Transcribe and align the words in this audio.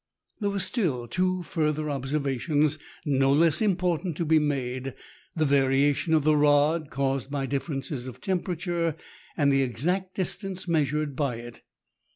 There 0.39 0.49
were 0.49 0.57
still 0.57 1.07
two 1.07 1.43
further 1.43 1.87
observations, 1.91 2.79
no 3.05 3.31
less 3.31 3.59
impor 3.61 4.01
tant, 4.01 4.17
to 4.17 4.25
be 4.25 4.39
made: 4.39 4.95
the 5.35 5.45
variation 5.45 6.15
of 6.15 6.23
the 6.23 6.35
rod 6.35 6.89
caused 6.89 7.29
by 7.29 7.45
differences 7.45 8.07
of 8.07 8.19
temperature, 8.19 8.95
and 9.37 9.51
the 9.51 9.61
exact 9.61 10.15
distance 10.15 10.67
measured 10.67 11.15
by 11.15 11.35
it. 11.35 11.61